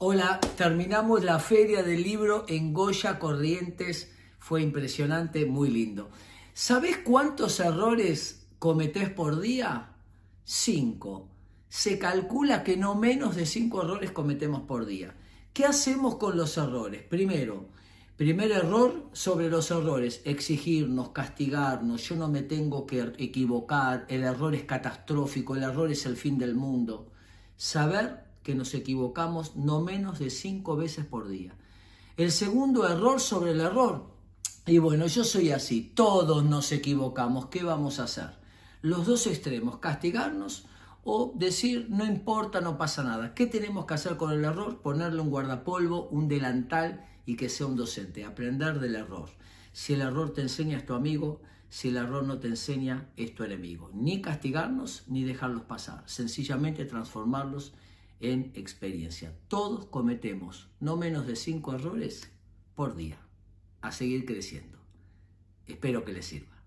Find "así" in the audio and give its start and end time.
35.50-35.92